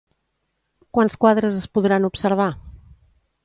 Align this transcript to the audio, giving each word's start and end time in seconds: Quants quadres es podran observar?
Quants 0.97 1.17
quadres 1.25 1.59
es 1.59 1.69
podran 1.77 2.11
observar? 2.13 2.51